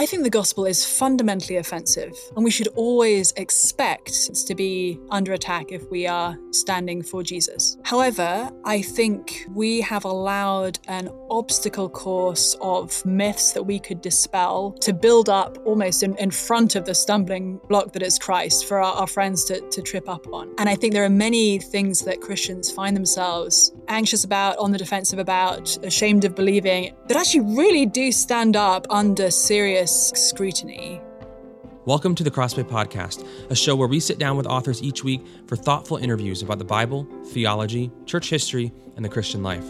[0.00, 5.34] I think the gospel is fundamentally offensive, and we should always expect to be under
[5.34, 7.76] attack if we are standing for Jesus.
[7.84, 14.72] However, I think we have allowed an obstacle course of myths that we could dispel
[14.80, 18.78] to build up almost in, in front of the stumbling block that is Christ for
[18.78, 20.50] our, our friends to, to trip up on.
[20.56, 24.78] And I think there are many things that Christians find themselves anxious about, on the
[24.78, 31.00] defensive about, ashamed of believing, that actually really do stand up under serious scrutiny.
[31.84, 35.26] Welcome to the Crossway Podcast, a show where we sit down with authors each week
[35.48, 39.64] for thoughtful interviews about the Bible, theology, church history, and the Christian life.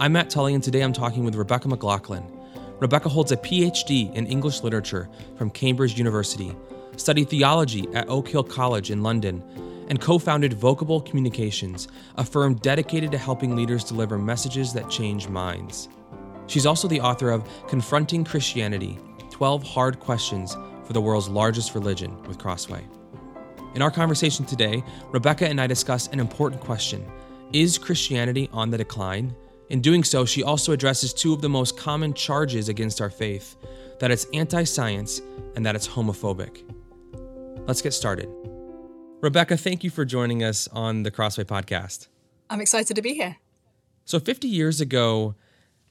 [0.00, 2.24] I'm Matt Tully, and today I'm talking with Rebecca McLaughlin.
[2.80, 6.56] Rebecca holds a PhD in English literature from Cambridge University,
[6.96, 9.44] studied theology at Oak Hill College in London,
[9.90, 15.28] and co founded Vocable Communications, a firm dedicated to helping leaders deliver messages that change
[15.28, 15.90] minds.
[16.46, 18.98] She's also the author of Confronting Christianity
[19.34, 22.84] 12 Hard Questions for the World's Largest Religion with Crossway.
[23.74, 27.04] In our conversation today, Rebecca and I discuss an important question
[27.52, 29.34] Is Christianity on the decline?
[29.70, 33.56] In doing so, she also addresses two of the most common charges against our faith
[33.98, 35.20] that it's anti science
[35.56, 36.62] and that it's homophobic.
[37.66, 38.28] Let's get started.
[39.20, 42.06] Rebecca, thank you for joining us on the Crossway podcast.
[42.48, 43.38] I'm excited to be here.
[44.04, 45.34] So, 50 years ago,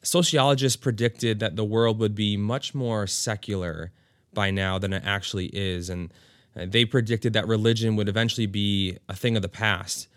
[0.04, 3.92] sociologists predicted that the world would be much more secular
[4.34, 5.90] by now than it actually is.
[5.90, 6.14] And
[6.56, 10.08] uh, they predicted that religion would eventually be a thing of the past.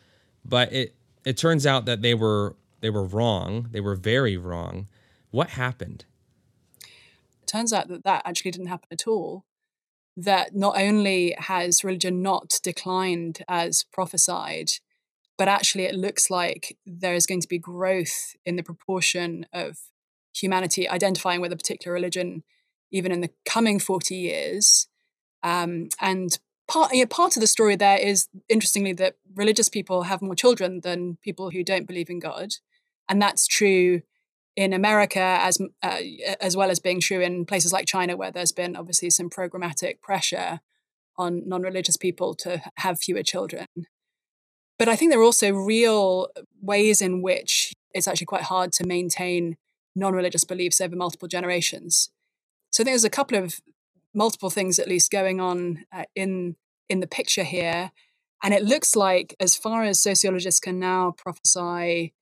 [0.44, 3.68] But it, it turns out that they were, they were wrong.
[3.70, 4.88] They were very wrong.
[5.30, 6.04] What happened?
[6.82, 9.44] It turns out that that actually didn't happen at all
[10.16, 14.70] that not only has religion not declined as prophesied,
[15.38, 19.78] but actually it looks like there is going to be growth in the proportion of
[20.34, 22.42] humanity identifying with a particular religion
[22.90, 24.88] even in the coming 40 years.
[25.42, 30.34] Um, and part, part of the story there is, interestingly, that religious people have more
[30.34, 32.54] children than people who don't believe in God.
[33.08, 34.02] And that's true
[34.56, 35.98] in America, as uh,
[36.40, 40.00] as well as being true in places like China, where there's been obviously some programmatic
[40.00, 40.60] pressure
[41.18, 43.66] on non-religious people to have fewer children.
[44.78, 46.28] But I think there are also real
[46.60, 49.56] ways in which it's actually quite hard to maintain
[49.94, 52.10] non-religious beliefs over multiple generations.
[52.70, 53.60] So I think there's a couple of
[54.14, 56.56] multiple things at least going on uh, in
[56.88, 57.90] in the picture here,
[58.42, 62.12] and it looks like, as far as sociologists can now prophesy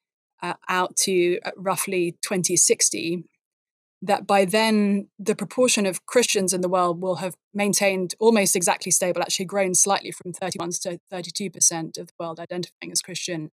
[0.43, 3.25] uh, out to uh, roughly 2060,
[4.05, 8.93] that by then the proportion of Christians in the world will have maintained almost exactly
[8.93, 13.51] stable, actually grown slightly from 31 to 32% of the world identifying as Christian.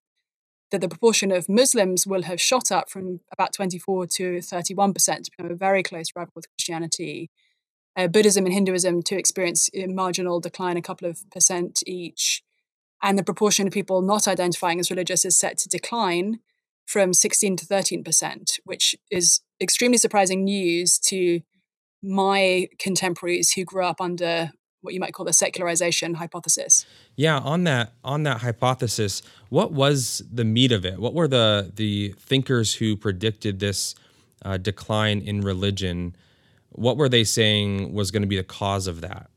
[0.72, 5.32] That the proportion of Muslims will have shot up from about 24 to 31% to
[5.36, 7.30] become a very close rival with Christianity.
[7.98, 12.44] Uh, Buddhism and Hinduism to experience a marginal decline, a couple of percent each.
[13.02, 16.40] And the proportion of people not identifying as religious is set to decline
[16.86, 21.42] from 16 to 13%, which is extremely surprising news to
[22.04, 24.52] my contemporaries who grew up under
[24.82, 26.86] what you might call the secularization hypothesis.
[27.16, 31.00] Yeah, on that on that hypothesis, what was the meat of it?
[31.00, 33.96] What were the the thinkers who predicted this
[34.44, 36.16] uh, decline in religion?
[36.70, 39.30] What were they saying was going to be the cause of that?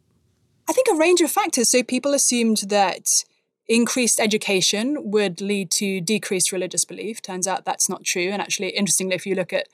[0.68, 1.70] I think a range of factors.
[1.70, 3.24] So people assumed that
[3.68, 7.20] increased education would lead to decreased religious belief.
[7.20, 8.30] Turns out that's not true.
[8.30, 9.68] And actually, interestingly, if you look at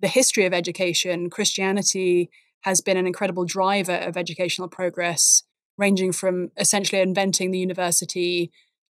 [0.00, 2.30] the history of education, Christianity
[2.62, 5.42] has been an incredible driver of educational progress,
[5.76, 8.52] ranging from essentially inventing the university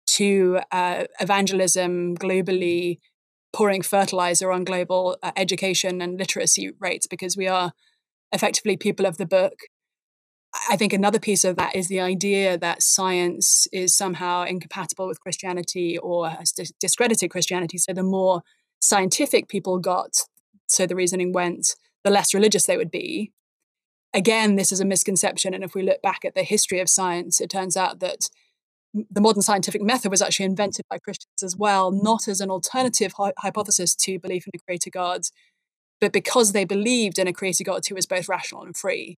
[0.07, 2.99] to uh, evangelism globally,
[3.51, 7.73] pouring fertilizer on global uh, education and literacy rates because we are
[8.31, 9.53] effectively people of the book
[10.69, 15.19] I think another piece of that is the idea that science is somehow incompatible with
[15.19, 17.77] Christianity or has discredited Christianity.
[17.77, 18.41] So the more
[18.79, 20.21] scientific people got,
[20.67, 23.31] so the reasoning went, the less religious they would be.
[24.13, 25.53] Again, this is a misconception.
[25.53, 28.29] And if we look back at the history of science, it turns out that
[28.93, 33.13] the modern scientific method was actually invented by Christians as well, not as an alternative
[33.39, 35.23] hypothesis to belief in a creator God,
[35.99, 39.17] but because they believed in a creator God who was both rational and free.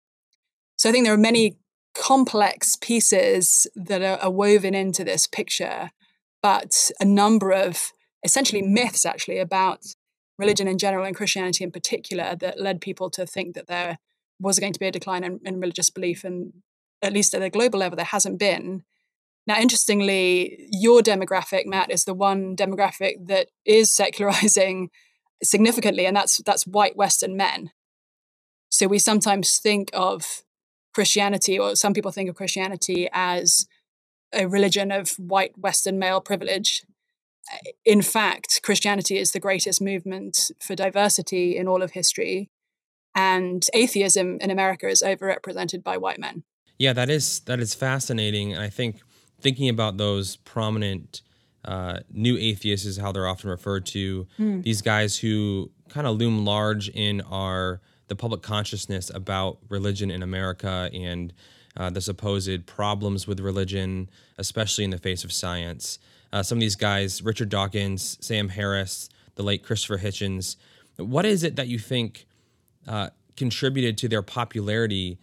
[0.87, 1.57] So I think there are many
[1.97, 5.91] complex pieces that are, are woven into this picture,
[6.45, 7.91] but a number of
[8.23, 9.81] essentially myths actually about
[10.39, 13.99] religion in general and Christianity in particular that led people to think that there
[14.39, 16.23] was going to be a decline in, in, religious belief.
[16.23, 16.53] And
[17.03, 18.85] at least at a global level, there hasn't been.
[19.45, 24.91] Now, interestingly, your demographic, Matt, is the one demographic that is secularizing
[25.43, 27.73] significantly, and that's that's white Western men.
[28.69, 30.45] So we sometimes think of
[30.97, 33.67] Christianity, or some people think of Christianity as
[34.33, 36.87] a religion of white Western male privilege.
[37.85, 42.49] In fact, Christianity is the greatest movement for diversity in all of history.
[43.15, 46.45] And atheism in America is overrepresented by white men.
[46.79, 48.55] Yeah, that is that is fascinating.
[48.55, 49.01] And I think
[49.39, 51.21] thinking about those prominent
[51.63, 54.27] uh, new atheists is how they're often referred to.
[54.39, 54.63] Mm.
[54.63, 60.23] These guys who kind of loom large in our the public consciousness about religion in
[60.23, 61.33] America and
[61.77, 64.09] uh, the supposed problems with religion,
[64.39, 65.99] especially in the face of science.
[66.33, 70.57] Uh, some of these guys, Richard Dawkins, Sam Harris, the late Christopher Hitchens.
[70.97, 72.27] What is it that you think
[72.89, 75.19] uh, contributed to their popularity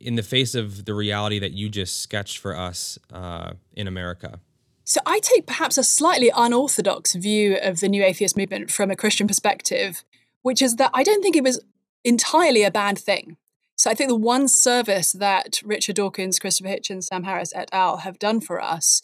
[0.00, 4.40] in the face of the reality that you just sketched for us uh, in America?
[4.84, 8.96] So I take perhaps a slightly unorthodox view of the new atheist movement from a
[8.96, 10.04] Christian perspective,
[10.42, 11.60] which is that I don't think it was
[12.04, 13.36] entirely a bad thing.
[13.76, 17.98] So I think the one service that Richard Dawkins, Christopher Hitchens, Sam Harris et al.
[17.98, 19.00] have done for us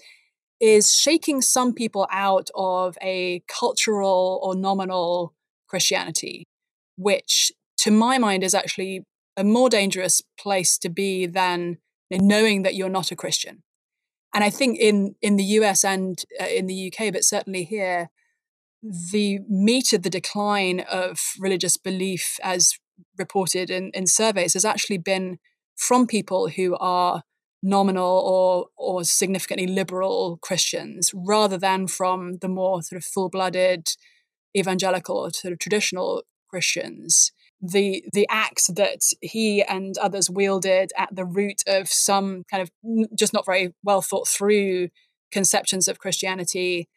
[0.61, 5.35] is shaking some people out of a cultural or nominal
[5.67, 6.45] Christianity,
[6.97, 9.03] which to my mind is actually
[9.37, 11.79] a more dangerous place to be than
[12.11, 13.63] knowing that you're not a Christian.
[14.35, 18.11] And I think in in the US and uh, in the UK, but certainly here,
[18.83, 22.79] the meat of the decline of religious belief, as
[23.19, 25.39] reported in, in surveys, has actually been
[25.77, 27.23] from people who are
[27.63, 33.89] nominal or or significantly liberal Christians, rather than from the more sort of full blooded
[34.57, 41.15] evangelical or sort of traditional Christians the the axe that he and others wielded at
[41.15, 42.71] the root of some kind of
[43.17, 44.89] just not very well thought through
[45.33, 46.89] conceptions of Christianity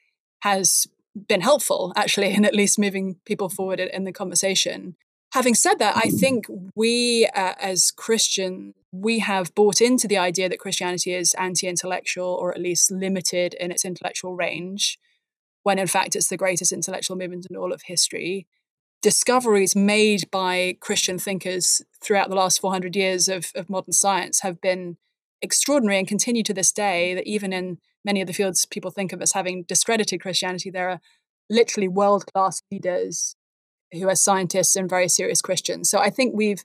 [0.42, 0.88] has
[1.28, 4.96] been helpful actually in at least moving people forward in the conversation.
[5.34, 6.46] Having said that, I think
[6.76, 12.52] we uh, as Christians, we have bought into the idea that Christianity is anti-intellectual or
[12.52, 14.98] at least limited in its intellectual range,
[15.64, 18.48] when in fact it's the greatest intellectual movement in all of history
[19.02, 24.60] discoveries made by Christian thinkers throughout the last 400 years of, of modern science have
[24.60, 24.98] been
[25.42, 27.14] extraordinary and continue to this day.
[27.14, 30.90] That even in many of the fields people think of as having discredited Christianity, there
[30.90, 31.00] are
[31.50, 33.36] literally world class leaders
[33.94, 35.90] who are scientists and very serious Christians.
[35.90, 36.64] So I think we've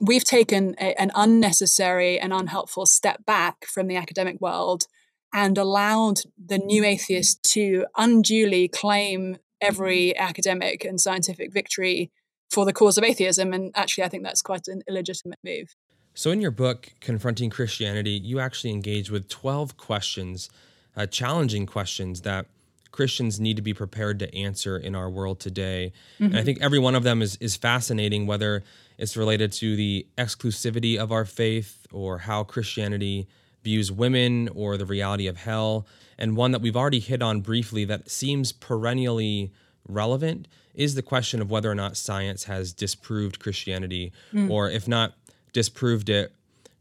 [0.00, 4.84] we've taken a, an unnecessary and unhelpful step back from the academic world
[5.32, 12.10] and allowed the new atheist to unduly claim every academic and scientific victory
[12.50, 13.52] for the cause of atheism.
[13.52, 15.74] And actually, I think that's quite an illegitimate move.
[16.14, 20.50] So, in your book, Confronting Christianity, you actually engage with 12 questions,
[20.94, 22.46] uh, challenging questions that
[22.92, 25.92] Christians need to be prepared to answer in our world today.
[26.14, 26.24] Mm-hmm.
[26.24, 26.46] And I mm-hmm.
[26.46, 28.62] think every one of them is, is fascinating, whether
[28.98, 33.26] it's related to the exclusivity of our faith or how Christianity
[33.64, 35.86] views women or the reality of hell
[36.18, 39.52] and one that we've already hit on briefly that seems perennially
[39.88, 44.50] relevant is the question of whether or not science has disproved Christianity, mm.
[44.50, 45.14] or if not
[45.52, 46.32] disproved it,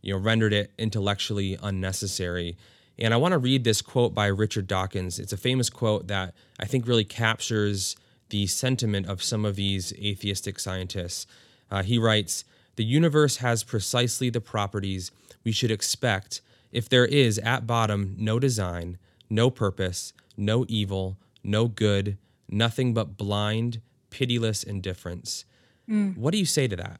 [0.01, 2.55] you know, rendered it intellectually unnecessary.
[3.01, 5.17] And I want to read this quote by Richard Dawkins.
[5.17, 7.95] It's a famous quote that I think really captures
[8.29, 11.25] the sentiment of some of these atheistic scientists.
[11.71, 12.45] Uh, he writes,
[12.75, 15.11] The universe has precisely the properties
[15.43, 16.41] we should expect
[16.71, 18.99] if there is at bottom no design,
[19.31, 23.81] no purpose, no evil, no good, nothing but blind,
[24.11, 25.43] pitiless indifference.
[25.89, 26.17] Mm.
[26.17, 26.99] What do you say to that?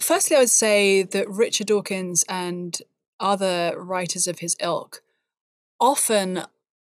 [0.00, 2.80] Firstly, I would say that Richard Dawkins and
[3.22, 5.02] other writers of his ilk
[5.80, 6.42] often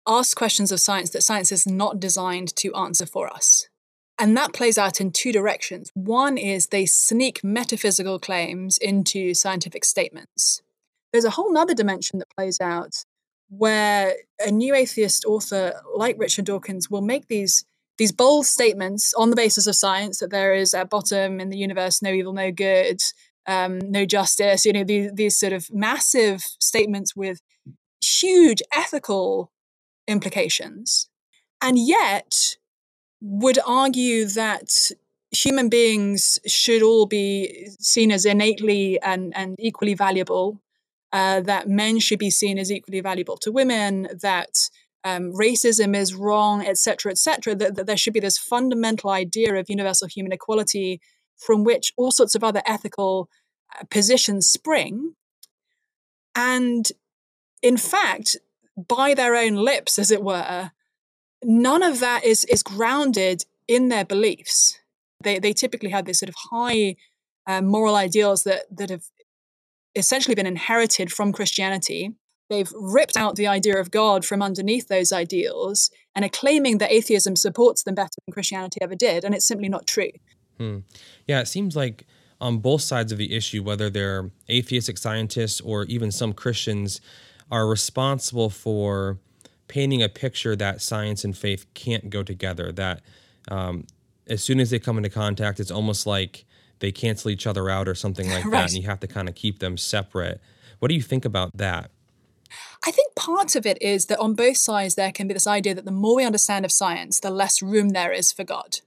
[0.07, 3.67] ask questions of science that science is not designed to answer for us.
[4.17, 5.91] And that plays out in two directions.
[5.93, 10.61] One is they sneak metaphysical claims into scientific statements.
[11.11, 13.03] There's a whole other dimension that plays out
[13.49, 17.65] where a new atheist author like Richard Dawkins will make these
[17.97, 21.57] these bold statements on the basis of science that there is at bottom in the
[21.57, 22.99] universe no evil, no good,
[23.47, 24.65] um, no justice.
[24.65, 27.41] You know these these sort of massive statements with
[28.01, 29.51] huge ethical
[30.07, 31.09] implications,
[31.61, 32.55] and yet
[33.21, 34.91] would argue that
[35.31, 40.61] human beings should all be seen as innately and, and equally valuable
[41.11, 44.69] uh, that men should be seen as equally valuable to women, that
[45.03, 47.55] um, racism is wrong, etc., etc.
[47.55, 50.99] That, that there should be this fundamental idea of universal human equality
[51.37, 53.29] from which all sorts of other ethical
[53.77, 55.13] uh, positions spring.
[56.35, 56.91] And
[57.61, 58.35] in fact,
[58.75, 60.71] by their own lips, as it were,
[61.43, 64.79] none of that is, is grounded in their beliefs.
[65.23, 66.95] They, they typically have this sort of high
[67.47, 69.03] um, moral ideals that that have
[69.95, 72.11] essentially been inherited from Christianity.
[72.49, 76.91] They've ripped out the idea of God from underneath those ideals and are claiming that
[76.91, 80.11] atheism supports them better than Christianity ever did, and it's simply not true.
[80.57, 80.79] Hmm.
[81.27, 82.05] Yeah, it seems like
[82.41, 87.01] on both sides of the issue, whether they're atheistic scientists or even some Christians,
[87.51, 89.19] are responsible for
[89.67, 92.71] painting a picture that science and faith can't go together.
[92.71, 93.01] That
[93.49, 93.85] um,
[94.27, 96.45] as soon as they come into contact, it's almost like
[96.79, 98.51] they cancel each other out or something like right.
[98.51, 100.41] that, and you have to kind of keep them separate.
[100.79, 101.91] What do you think about that?
[102.85, 105.73] I think part of it is that on both sides there can be this idea
[105.73, 108.79] that the more we understand of science, the less room there is for God.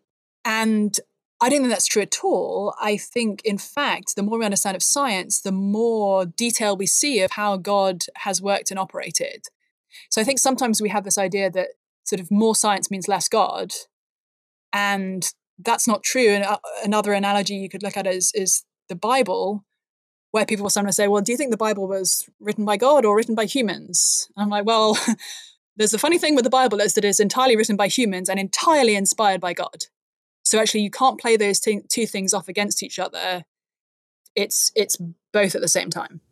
[0.45, 0.99] And
[1.41, 2.75] I don't think that's true at all.
[2.81, 7.21] I think, in fact, the more we understand of science, the more detail we see
[7.21, 9.45] of how God has worked and operated.
[10.11, 11.69] So I think sometimes we have this idea that
[12.05, 13.73] sort of more science means less God.
[14.73, 16.29] And that's not true.
[16.29, 19.65] And uh, another analogy you could look at is, is the Bible,
[20.33, 23.05] where people will sometimes say, Well, do you think the Bible was written by God
[23.05, 24.29] or written by humans?
[24.37, 24.99] And I'm like, Well,
[25.77, 28.41] there's the funny thing with the Bible is that it's entirely written by humans and
[28.41, 29.85] entirely inspired by God.
[30.49, 33.45] So actually, you can't play those t- two things off against each other.
[34.35, 34.97] It's it's
[35.31, 36.23] both at the same time.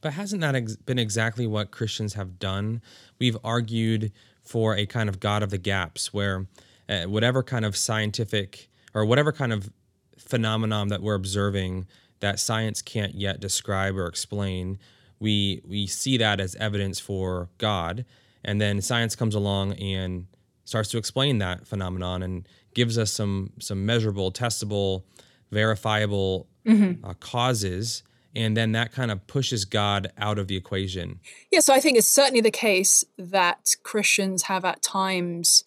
[0.00, 2.80] But hasn't that ex- been exactly what Christians have done?
[3.18, 6.46] We've argued for a kind of God of the gaps, where
[6.88, 9.70] uh, whatever kind of scientific or whatever kind of
[10.16, 11.86] phenomenon that we're observing
[12.20, 14.78] that science can't yet describe or explain,
[15.20, 18.06] we we see that as evidence for God,
[18.42, 20.28] and then science comes along and
[20.64, 25.02] starts to explain that phenomenon and gives us some some measurable, testable,
[25.50, 27.04] verifiable mm-hmm.
[27.04, 28.02] uh, causes,
[28.36, 31.18] and then that kind of pushes God out of the equation.
[31.50, 35.64] Yeah, so I think it's certainly the case that Christians have at times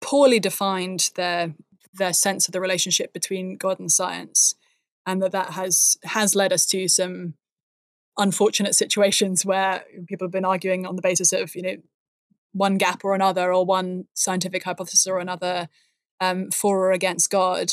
[0.00, 1.54] poorly defined their
[1.92, 4.54] their sense of the relationship between God and science,
[5.06, 7.34] and that that has has led us to some
[8.16, 11.76] unfortunate situations where people have been arguing on the basis of you know
[12.52, 15.68] one gap or another or one scientific hypothesis or another
[16.20, 17.70] um, for or against God.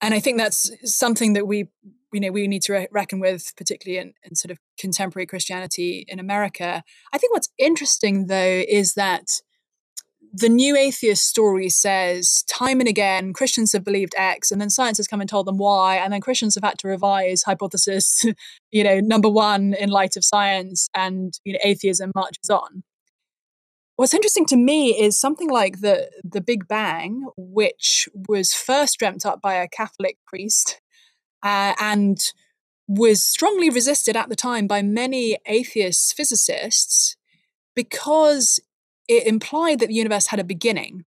[0.00, 1.68] And I think that's something that we,
[2.12, 6.04] you know, we need to re- reckon with, particularly in, in sort of contemporary Christianity
[6.08, 6.82] in America.
[7.12, 9.40] I think what's interesting, though, is that
[10.32, 14.96] the new atheist story says time and again Christians have believed X, and then science
[14.96, 18.24] has come and told them Y, and then Christians have had to revise hypothesis,
[18.72, 22.82] you know, number one in light of science, and you know, atheism marches on.
[24.02, 29.24] What's interesting to me is something like the the Big Bang, which was first dreamt
[29.24, 30.80] up by a Catholic priest
[31.44, 32.18] uh, and
[32.88, 37.16] was strongly resisted at the time by many atheist physicists
[37.76, 38.58] because
[39.06, 41.04] it implied that the universe had a beginning.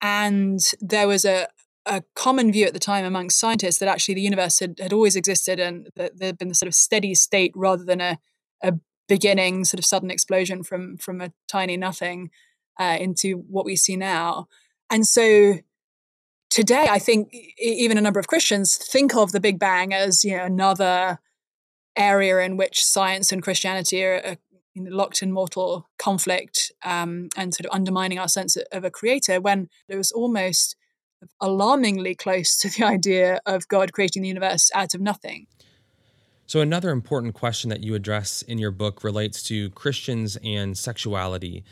[0.00, 1.48] And there was a,
[1.84, 5.16] a common view at the time amongst scientists that actually the universe had, had always
[5.16, 8.18] existed and that there had been a sort of steady state rather than a,
[8.62, 8.74] a
[9.10, 12.30] beginning sort of sudden explosion from from a tiny nothing
[12.78, 14.46] uh, into what we see now.
[14.88, 15.58] And so
[16.50, 20.36] today i think even a number of christians think of the big bang as you
[20.36, 21.18] know another
[21.96, 24.36] area in which science and christianity are, are
[24.76, 29.68] locked in mortal conflict um, and sort of undermining our sense of a creator when
[29.88, 30.76] it was almost
[31.40, 35.46] alarmingly close to the idea of god creating the universe out of nothing
[36.50, 41.62] so, another important question that you address in your book relates to Christians and sexuality.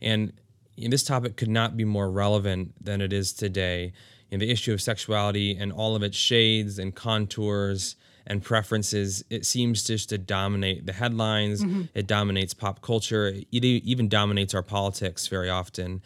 [0.00, 0.32] And
[0.76, 3.92] this topic could not be more relevant than it is today.
[4.30, 7.96] In the issue of sexuality and all of its shades and contours
[8.28, 11.60] and preferences, it seems just to dominate the headlines.
[11.60, 11.82] Mm-hmm.
[11.94, 13.34] It dominates pop culture.
[13.50, 16.00] It even dominates our politics very often.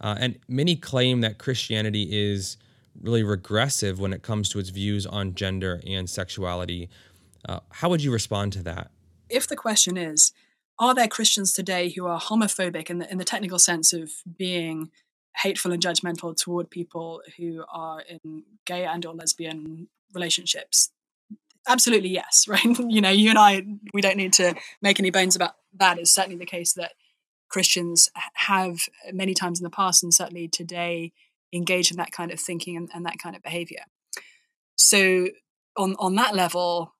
[0.00, 2.56] Uh, and many claim that Christianity is
[3.02, 6.88] really regressive when it comes to its views on gender and sexuality.
[7.48, 8.90] Uh, how would you respond to that?
[9.28, 10.32] If the question is,
[10.78, 14.90] are there Christians today who are homophobic in the, in the technical sense of being
[15.36, 20.90] hateful and judgmental toward people who are in gay and or lesbian relationships?
[21.68, 22.64] Absolutely yes, right?
[22.64, 25.98] you know, you and I, we don't need to make any bones about that.
[25.98, 26.92] It's certainly the case that
[27.48, 28.80] Christians have
[29.12, 31.12] many times in the past and certainly today
[31.52, 33.84] engaged in that kind of thinking and, and that kind of behavior.
[34.76, 35.28] So
[35.76, 36.94] on on that level,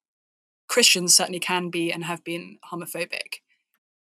[0.75, 3.43] Christians certainly can be and have been homophobic.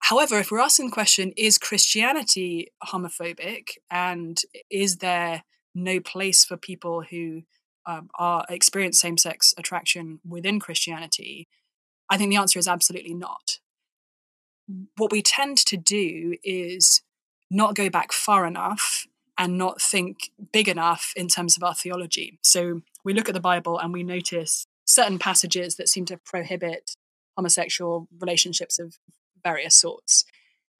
[0.01, 4.39] However, if we're asking the question, is Christianity homophobic and
[4.71, 5.45] is there
[5.75, 7.45] no place for people who
[7.87, 11.49] um, are experience same-sex attraction within Christianity?
[12.11, 13.61] I think the answer is absolutely not.
[14.99, 17.01] What we tend to do is
[17.51, 19.07] not go back far enough
[19.39, 22.39] and not think big enough in terms of our theology.
[22.43, 26.97] So we look at the Bible and we notice certain passages that seem to prohibit
[27.37, 28.99] homosexual relationships of
[29.45, 30.25] various sorts.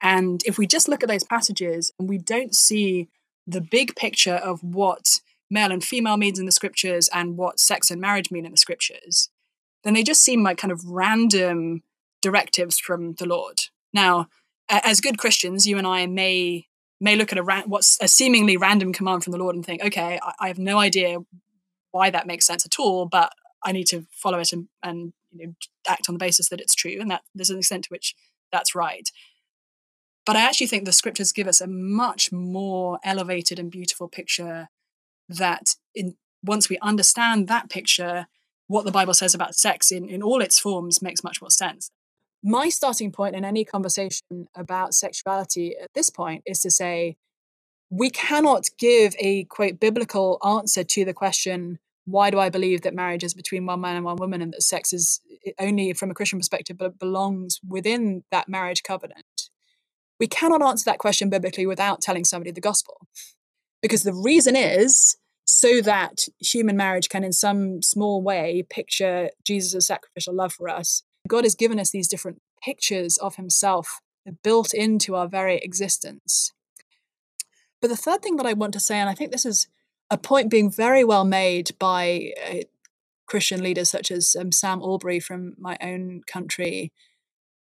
[0.01, 3.07] And if we just look at those passages and we don't see
[3.45, 7.89] the big picture of what male and female means in the scriptures and what sex
[7.91, 9.29] and marriage mean in the scriptures,
[9.83, 11.83] then they just seem like kind of random
[12.21, 13.61] directives from the Lord.
[13.93, 14.27] Now,
[14.69, 16.67] as good Christians, you and I may
[17.01, 20.19] may look at a what's a seemingly random command from the Lord and think, okay,
[20.21, 21.19] I, I, have no idea
[21.91, 23.31] why that makes sense at all, but
[23.63, 25.53] I need to follow it and, and you know
[25.87, 28.15] act on the basis that it's true, and that there's an extent to which
[28.51, 29.09] that's right.
[30.25, 34.69] But I actually think the scriptures give us a much more elevated and beautiful picture
[35.27, 38.27] that in once we understand that picture,
[38.67, 41.91] what the Bible says about sex in, in all its forms makes much more sense.
[42.43, 47.17] My starting point in any conversation about sexuality at this point is to say,
[47.89, 52.93] we cannot give a quote biblical answer to the question, why do I believe that
[52.93, 56.11] marriage is between one man and one woman and that sex is eh, only from
[56.11, 59.49] a Christian perspective but belongs within that marriage covenant?
[60.19, 63.07] we cannot answer that question biblically without telling somebody the gospel.
[63.81, 69.87] Because the reason is so that human marriage can, in some small way, picture Jesus'
[69.87, 71.03] sacrificial love for us.
[71.27, 74.01] God has given us these different pictures of himself
[74.43, 76.51] built into our very existence.
[77.81, 79.67] But the third thing that I want to say, and I think this is
[80.09, 82.55] a point being very well made by uh,
[83.27, 86.91] Christian leaders such as um, Sam Allberry from my own country,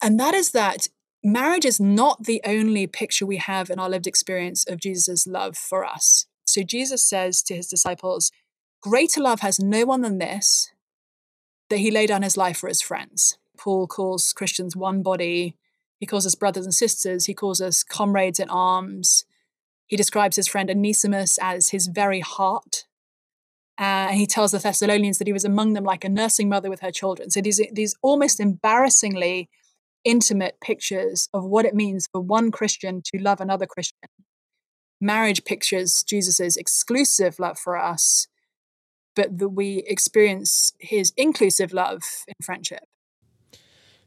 [0.02, 0.88] and that is that
[1.22, 5.56] marriage is not the only picture we have in our lived experience of Jesus' love
[5.56, 6.26] for us.
[6.46, 8.30] So Jesus says to his disciples,
[8.82, 10.70] Greater love has no one than this,
[11.68, 13.36] that he laid down his life for his friends.
[13.58, 15.54] Paul calls Christians one body.
[15.98, 17.26] He calls us brothers and sisters.
[17.26, 19.24] He calls us comrades in arms.
[19.90, 22.84] He describes his friend Onesimus as his very heart.
[23.76, 26.70] Uh, and he tells the Thessalonians that he was among them like a nursing mother
[26.70, 27.28] with her children.
[27.28, 29.48] So these, these almost embarrassingly
[30.04, 34.08] intimate pictures of what it means for one Christian to love another Christian.
[35.00, 38.28] Marriage pictures Jesus' exclusive love for us,
[39.16, 42.84] but that we experience his inclusive love in friendship.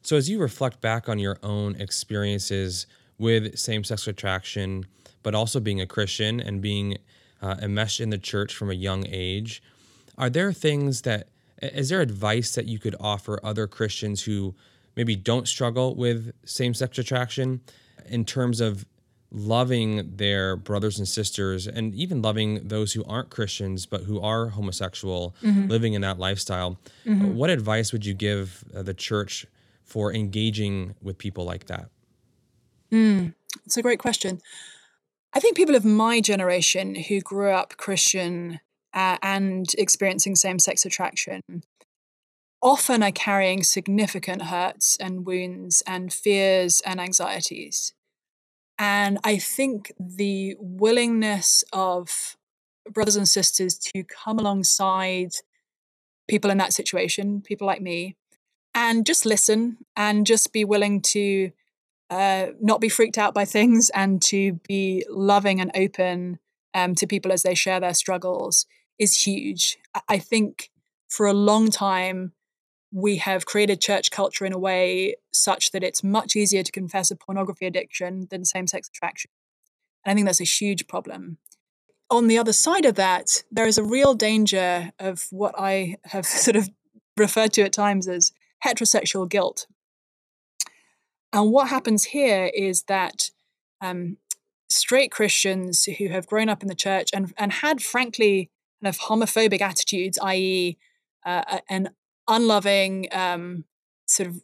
[0.02, 4.86] So, as you reflect back on your own experiences with same sex attraction,
[5.24, 6.98] but also being a Christian and being
[7.42, 9.64] uh, enmeshed in the church from a young age,
[10.18, 11.28] are there things that,
[11.62, 14.54] is there advice that you could offer other Christians who
[14.96, 17.62] maybe don't struggle with same sex attraction
[18.08, 18.86] in terms of
[19.32, 24.50] loving their brothers and sisters and even loving those who aren't Christians but who are
[24.50, 25.68] homosexual, mm-hmm.
[25.68, 26.78] living in that lifestyle.
[27.06, 27.34] Mm-hmm.
[27.34, 29.48] What advice would you give uh, the church
[29.84, 31.90] for engaging with people like that?
[32.92, 33.34] Mm,
[33.66, 34.40] it's a great question.
[35.36, 38.60] I think people of my generation who grew up Christian
[38.94, 41.42] uh, and experiencing same sex attraction
[42.62, 47.94] often are carrying significant hurts and wounds and fears and anxieties.
[48.78, 52.38] And I think the willingness of
[52.90, 55.32] brothers and sisters to come alongside
[56.28, 58.16] people in that situation, people like me,
[58.76, 61.52] and just listen and just be willing to
[62.14, 66.38] uh, not be freaked out by things and to be loving and open
[66.76, 68.68] um, to people as they share their struggles
[69.00, 69.78] is huge.
[70.08, 70.70] I think
[71.10, 72.34] for a long time,
[72.92, 77.10] we have created church culture in a way such that it's much easier to confess
[77.10, 79.32] a pornography addiction than same sex attraction.
[80.06, 81.40] And I think that's a huge problem.
[82.12, 86.26] On the other side of that, there is a real danger of what I have
[86.46, 86.70] sort of
[87.18, 88.32] referred to at times as
[88.64, 89.66] heterosexual guilt.
[91.34, 93.32] And what happens here is that
[93.82, 94.18] um,
[94.70, 99.02] straight Christians who have grown up in the church and, and had, frankly, kind of
[99.02, 100.78] homophobic attitudes, i.e.,
[101.26, 101.90] uh, an
[102.28, 103.66] unloving, um,
[104.06, 104.44] sort of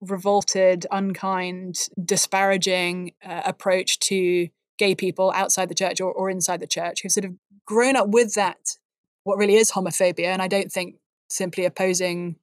[0.00, 4.48] revolted, unkind, disparaging uh, approach to
[4.78, 7.34] gay people outside the church or, or inside the church who've sort of
[7.66, 8.76] grown up with that,
[9.24, 10.26] what really is homophobia.
[10.26, 10.96] And I don't think
[11.28, 12.36] simply opposing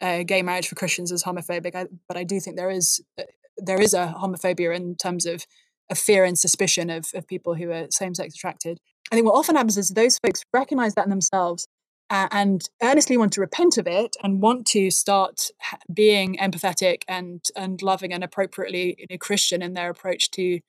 [0.00, 3.22] uh, gay marriage for Christians is homophobic, I, but I do think there is uh,
[3.58, 5.46] there is a homophobia in terms of,
[5.90, 8.78] of fear and suspicion of, of people who are same sex attracted.
[9.10, 11.66] I think what often happens is those folks recognize that in themselves
[12.10, 15.50] uh, and earnestly want to repent of it and want to start
[15.92, 20.60] being empathetic and and loving and appropriately you know, Christian in their approach to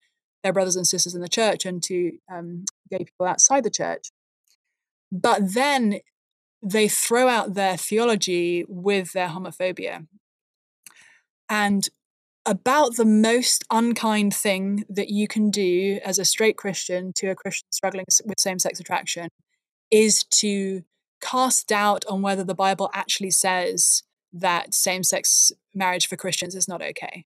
[0.43, 4.09] their brothers and sisters in the church and to um, gay people outside the church.
[5.11, 5.99] But then
[6.61, 10.07] they throw out their theology with their homophobia.
[11.49, 11.87] And
[12.45, 17.35] about the most unkind thing that you can do as a straight Christian to a
[17.35, 19.29] Christian struggling with same sex attraction
[19.91, 20.83] is to
[21.21, 26.67] cast doubt on whether the Bible actually says that same sex marriage for Christians is
[26.67, 27.25] not okay.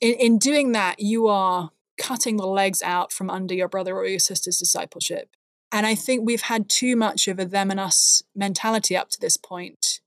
[0.00, 4.06] In, in doing that, you are cutting the legs out from under your brother or
[4.06, 5.28] your sister's discipleship.
[5.70, 9.20] And I think we've had too much of a them and us mentality up to
[9.20, 10.00] this point,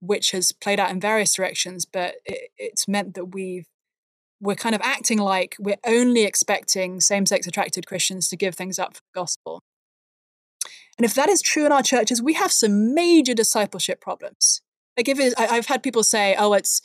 [0.00, 3.66] which has played out in various directions, but it, it's meant that we've
[4.40, 8.94] we're kind of acting like we're only expecting same-sex attracted Christians to give things up
[8.94, 9.60] for the gospel.
[10.96, 14.62] And if that is true in our churches, we have some major discipleship problems.
[14.96, 16.80] Like if it, I, I've had people say, "Oh, it's,"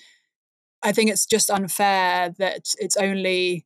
[0.82, 3.66] I think it's just unfair that it's only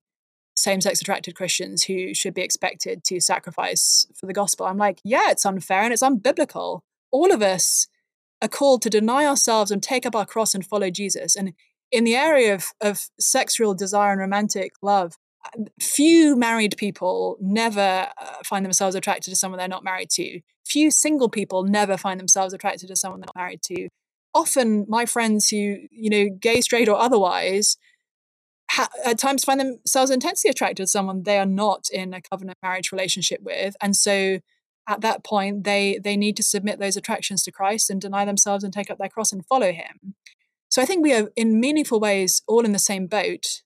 [0.56, 4.66] same-sex attracted Christians who should be expected to sacrifice for the gospel.
[4.66, 6.82] I'm like, yeah, it's unfair and it's unbiblical.
[7.12, 7.88] All of us
[8.42, 11.36] are called to deny ourselves and take up our cross and follow Jesus.
[11.36, 11.54] And
[11.92, 15.16] in the area of, of sexual desire and romantic love,
[15.82, 20.42] few married people never uh, find themselves attracted to someone they're not married to.
[20.66, 23.88] Few single people never find themselves attracted to someone they're not married to.
[24.34, 27.78] Often, my friends who, you know, gay, straight, or otherwise,
[28.70, 32.58] ha- at times find themselves intensely attracted to someone they are not in a covenant
[32.62, 33.76] marriage relationship with.
[33.82, 34.40] And so,
[34.88, 38.64] at that point, they they need to submit those attractions to Christ and deny themselves
[38.64, 40.16] and take up their cross and follow Him.
[40.70, 43.64] So I think we are in meaningful ways all in the same boat.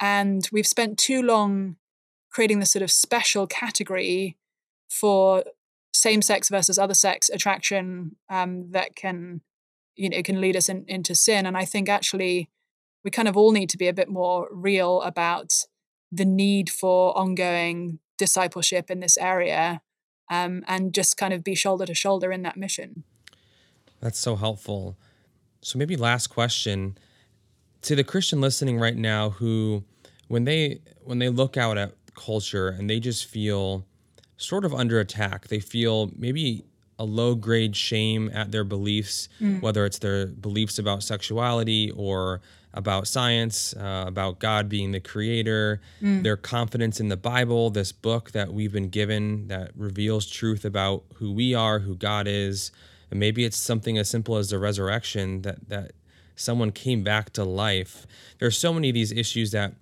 [0.00, 1.76] And we've spent too long
[2.30, 4.36] creating this sort of special category
[4.90, 5.44] for
[5.92, 9.40] same sex versus other sex attraction um, that can,
[9.96, 11.46] you know, can lead us in, into sin.
[11.46, 12.50] And I think actually
[13.04, 15.52] we kind of all need to be a bit more real about
[16.10, 19.80] the need for ongoing discipleship in this area
[20.30, 23.04] um, and just kind of be shoulder to shoulder in that mission.
[24.00, 24.96] That's so helpful.
[25.60, 26.98] So maybe last question
[27.82, 29.84] to the Christian listening right now who
[30.28, 33.86] when they when they look out at culture and they just feel
[34.36, 36.64] sort of under attack, they feel maybe
[36.98, 39.60] a low grade shame at their beliefs, mm.
[39.60, 42.40] whether it's their beliefs about sexuality or
[42.74, 46.22] about science, uh, about God being the creator, mm.
[46.22, 51.04] their confidence in the Bible, this book that we've been given that reveals truth about
[51.14, 52.72] who we are, who God is,
[53.10, 55.92] and maybe it's something as simple as the resurrection that that
[56.36, 58.06] someone came back to life.
[58.40, 59.74] There's so many of these issues that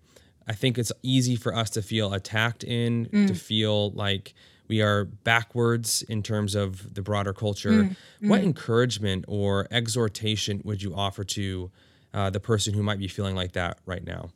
[0.47, 3.27] I think it's easy for us to feel attacked in, mm.
[3.27, 4.35] to feel like
[4.69, 7.85] we are backwards in terms of the broader culture.
[7.85, 7.97] Mm.
[8.21, 8.45] What mm.
[8.45, 11.71] encouragement or exhortation would you offer to
[12.15, 14.31] uh, the person who might be feeling like that right now?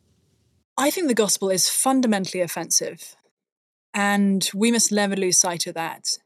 [0.77, 3.15] I think the gospel is fundamentally offensive,
[3.93, 6.19] and we must never lose sight of that.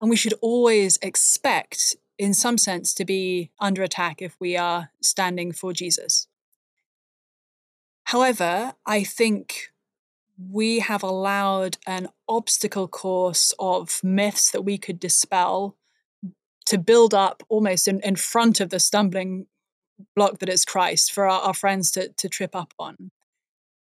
[0.00, 4.90] And we should always expect in some sense, to be under attack if we are
[5.02, 6.28] standing for Jesus.
[8.04, 9.72] However, I think
[10.38, 15.76] we have allowed an obstacle course of myths that we could dispel
[16.66, 19.46] to build up almost in, in front of the stumbling
[20.14, 23.10] block that is Christ for our, our friends to, to trip up on.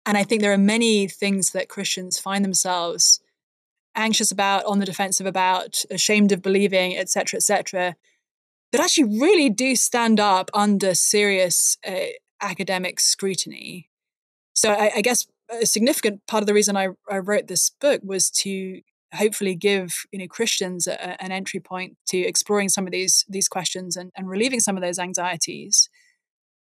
[0.06, 3.22] And I think there are many things that Christians find themselves
[3.96, 7.96] anxious about, on the defensive about, ashamed of believing, etc., etc.,
[8.72, 12.08] that actually really do stand up under serious uh,
[12.42, 13.90] academic scrutiny.
[14.56, 18.02] So I, I, guess a significant part of the reason I, I, wrote this book
[18.04, 18.82] was to
[19.14, 23.48] hopefully give you know Christians a, an entry point to exploring some of these these
[23.48, 25.90] questions and, and relieving some of those anxieties.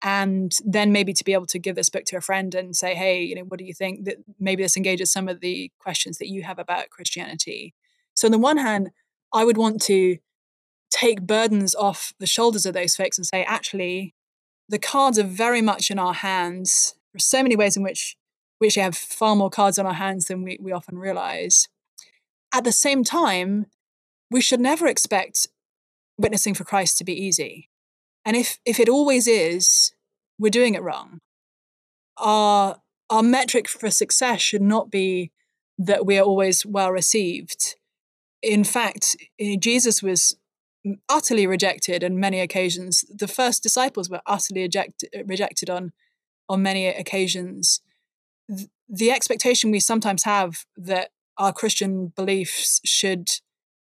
[0.03, 2.93] And then maybe to be able to give this book to a friend and say,
[2.93, 4.05] hey, you know, what do you think?
[4.05, 7.73] That maybe this engages some of the questions that you have about Christianity.
[8.13, 8.91] So on the one hand,
[9.33, 10.17] I would want to
[10.91, 14.13] take burdens off the shoulders of those folks and say, actually,
[14.69, 16.95] the cards are very much in our hands.
[17.11, 18.15] There are so many ways in which
[18.59, 21.67] we actually have far more cards on our hands than we, we often realize.
[22.55, 23.65] At the same time,
[24.31, 25.49] we should never expect
[26.17, 27.69] witnessing for Christ to be easy.
[28.23, 29.93] And if, if it always is,
[30.39, 31.19] we're doing it wrong.
[32.15, 32.77] Our,
[33.09, 35.33] our metric for success should not be
[35.77, 37.75] that we are always well received.
[38.41, 40.37] In fact, eh, Jesus was
[41.09, 43.03] utterly rejected on many occasions.
[43.13, 45.91] The first disciples were utterly eject, rejected on
[46.47, 47.81] on many occasions.
[48.87, 53.29] The expectation we sometimes have that our Christian beliefs should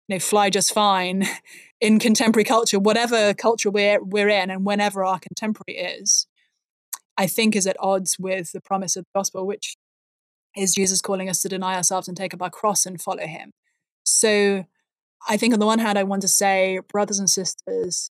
[0.08, 1.28] you know fly just fine
[1.82, 6.28] in contemporary culture, whatever culture we're we're in, and whenever our contemporary is,
[7.18, 9.78] I think is at odds with the promise of the gospel, which
[10.56, 13.52] is Jesus calling us to deny ourselves and take up our cross and follow Him.
[14.04, 14.66] So
[15.28, 18.12] I think on the one hand, I want to say, brothers and sisters,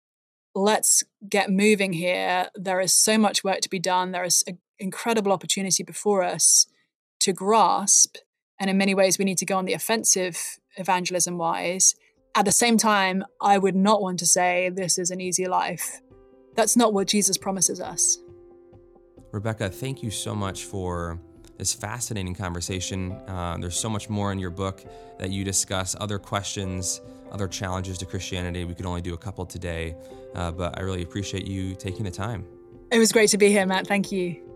[0.54, 2.50] let's get moving here.
[2.56, 4.12] There is so much work to be done.
[4.12, 6.68] There is an incredible opportunity before us
[7.22, 8.18] to grasp.
[8.60, 11.96] And in many ways, we need to go on the offensive evangelism wise.
[12.36, 16.00] at the same time, I would not want to say this is an easy life.
[16.56, 18.20] That's not what Jesus promises us.
[19.32, 21.20] Rebecca, thank you so much for
[21.58, 23.12] this fascinating conversation.
[23.28, 24.84] Uh, there's so much more in your book
[25.20, 28.64] that you discuss, other questions, other challenges to Christianity.
[28.64, 29.96] We could only do a couple today,
[30.36, 32.46] uh, but I really appreciate you taking the time.
[32.92, 33.88] It was great to be here, Matt.
[33.88, 34.49] Thank you.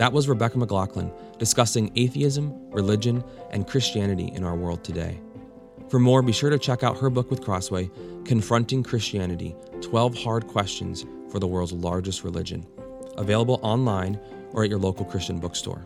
[0.00, 5.20] That was Rebecca McLaughlin discussing atheism, religion, and Christianity in our world today.
[5.90, 7.90] For more, be sure to check out her book with Crossway,
[8.24, 12.66] Confronting Christianity 12 Hard Questions for the World's Largest Religion,
[13.18, 14.18] available online
[14.52, 15.84] or at your local Christian bookstore.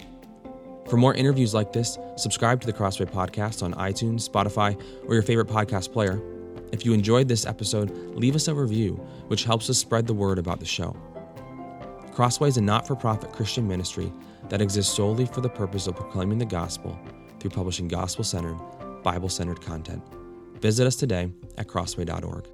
[0.88, 5.24] For more interviews like this, subscribe to the Crossway Podcast on iTunes, Spotify, or your
[5.24, 6.22] favorite podcast player.
[6.70, 8.92] If you enjoyed this episode, leave us a review,
[9.26, 10.96] which helps us spread the word about the show.
[12.14, 14.12] Crossway is a not for profit Christian ministry
[14.48, 16.96] that exists solely for the purpose of proclaiming the gospel
[17.40, 18.56] through publishing gospel centered,
[19.02, 20.00] Bible centered content.
[20.60, 22.46] Visit us today at crossway.org.